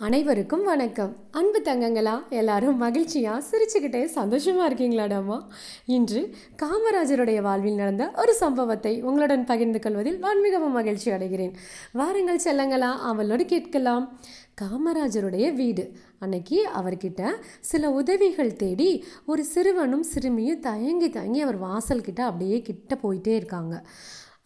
[0.00, 1.16] அனைவருக்கும் வணக்கம்.
[1.30, 5.38] அன்பு தங்கங்களா எல்லாரும் மகிழ்ச்சியாக சிரிச்சுக்கிட்டே சந்தோஷமாக இருக்கீங்களாடாமா?
[5.86, 11.54] இன்று காமராஜருடைய வாழ்வில் நடந்த ஒரு சம்பவத்தை உங்களுடன் பகிர்ந்து கொள்வதில் நான் மிகவும் மகிழ்ச்சி அடைகிறேன்.
[11.92, 14.20] வாருங்கள் செல்லங்களா அவளோடு கேட்கலாம்.
[14.60, 15.92] காமராஜருடைய வீடு.
[16.18, 23.34] அன்னைக்கு அவர்கிட்ட சில உதவிகள் தேடி ஒரு சிறுவனும் சிறுமியும் தயங்கி தயங்கி அவர் வாசல்கிட்ட அப்படியே கிட்ட போயிட்டே
[23.34, 23.86] இருக்காங்க.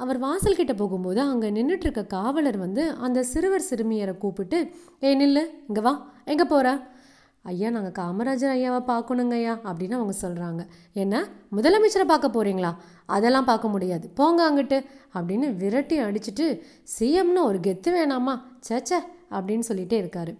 [0.01, 4.59] அவர் வாசல்கிட்ட போகும்போது அங்கே நின்றுட்டுருக்க காவலர் வந்து அந்த சிறுவர் சிறுமியரை கூப்பிட்டு
[5.01, 5.93] ஏய் நில்லு இங்கே வா.
[6.25, 6.69] எங்கே போகிற
[7.45, 11.15] ஐயா நாங்கள் காமராஜர் ஐயாவை பார்க்கணுங்க ஐயா அப்படின்னு அவங்க சொல்கிறாங்க என்ன?
[11.56, 12.73] முதலமைச்சரை பார்க்க போகிறீங்களா
[13.06, 14.06] அதெல்லாம் பார்க்க முடியாது.
[14.19, 14.78] போங்க அங்கிட்டு
[15.15, 16.47] அப்படின்னு விரட்டி அடிச்சுட்டு
[16.95, 18.34] சிஎம்னு ஒரு கெத்து வேணாமா?
[18.69, 18.98] சேச்சே
[19.30, 20.34] அப்படின்னு சொல்லிகிட்டே இருக்காரு.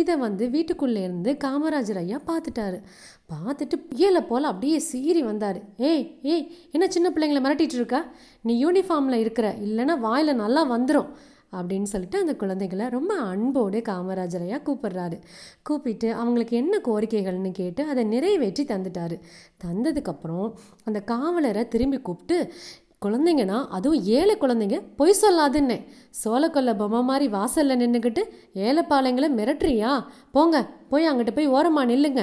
[0.00, 2.78] இதை வந்து வீட்டுக்குள்ளே இருந்து காமராஜர் ஐயா பார்த்துட்டாரு
[3.32, 5.60] பார்த்துட்டு புயலை போல் அப்படியே சீறி வந்தார்.
[5.90, 8.00] ஏய் ஏய் என்ன சின்ன பிள்ளைங்களை மிரட்டிட்டு இருக்கா?
[8.48, 11.10] நீ யூனிஃபார்மில் இருக்கிற இல்லைன்னா வாயில் நல்லா வந்துடும்
[11.52, 15.16] அப்படின்னு சொல்லிட்டு அந்த குழந்தைகளை ரொம்ப அன்போடு காமராஜர் ஐயா கூப்பிடுறாரு.
[15.68, 19.16] கூப்பிட்டு அவங்களுக்கு என்ன கோரிக்கைகள்னு கேட்டு அதை நிறைவேற்றி தந்துட்டாரு.
[19.64, 20.48] தந்ததுக்கப்புறம்
[20.84, 22.38] அந்த காவலரை திரும்பி கூப்பிட்டு
[23.02, 25.76] குழந்தைங்கன்னா அதுவும் ஏழை குழந்தைங்க பொய் சொல்லாதுன்னே.
[26.24, 28.22] சோளக்கொல்ல பொம்மை மாதிரி வாசலில் நின்றுக்கிட்டு
[28.54, 29.90] ஏழைப்பாளையங்களை மிரட்டுறியா?
[30.30, 30.56] போங்க
[30.88, 32.22] போய் அங்கிட்ட போய் ஓரமா நில்லுங்க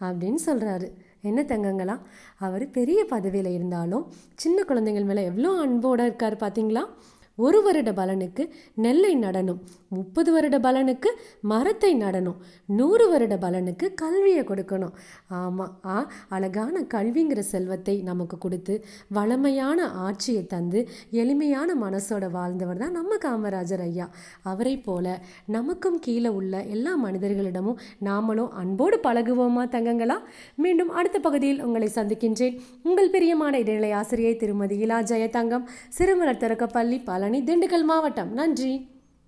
[0.00, 0.88] அப்படின்னு சொல்கிறாரு
[1.22, 1.96] என்ன தங்கங்களா
[2.38, 6.82] அவர் பெரிய பதவியில் இருந்தாலும் சின்ன குழந்தைங்கள் மேலே எவ்வளோ அன்போடு இருக்கார் பார்த்தீங்களா
[7.36, 8.42] ஒரு வருட பலனுக்கு
[8.74, 9.60] நெல்லை நடணும்.
[9.88, 11.10] முப்பது வருட பலனுக்கு
[11.40, 12.36] மரத்தை நடணும்.
[12.66, 14.94] நூறு வருட பலனுக்கு கல்வியை கொடுக்கணும்.
[15.28, 15.96] ஆமாம் ஆ
[16.28, 24.10] அழகான கல்விங்கிற செல்வத்தை நமக்கு கொடுத்து வளமையான ஆட்சியை தந்து எளிமையான மனசோட வாழ்ந்தவர் தான் நம்ம காமராஜர் ஐயா.
[24.42, 30.18] அவரை போல நமக்கும் கீழே உள்ள எல்லா மனிதர்களிடமும் நாமளும் அன்போடு பழகுவோமா தங்கங்களா?
[30.54, 32.60] மீண்டும் அடுத்த பகுதியில் உங்களை சந்திக்கின்றேன்.
[32.82, 35.66] உங்கள் பிரியமான இடைநிலை ஆசிரியை திருமதி இலா ஜெயதங்கம்.
[35.88, 38.32] சிறுமலர் திறக்கப்பள்ளி பழனி திண்டுக்கல் மாவட்டம்.
[38.32, 38.93] நன்றி.